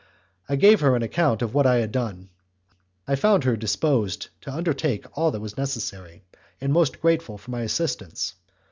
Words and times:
I 0.49 0.55
gave 0.55 0.79
her 0.79 0.95
an 0.95 1.03
account 1.03 1.43
of 1.43 1.53
what 1.53 1.67
I 1.67 1.75
had 1.75 1.91
done. 1.91 2.31
I 3.07 3.15
found 3.15 3.43
her 3.43 3.55
disposed 3.55 4.29
to 4.41 4.51
undertake 4.51 5.05
all 5.15 5.29
that 5.29 5.41
was 5.41 5.57
necessary, 5.59 6.23
and 6.59 6.73
most 6.73 6.99
grateful 7.01 7.37
for 7.37 7.51
my 7.51 7.61
assistance. 7.61 8.33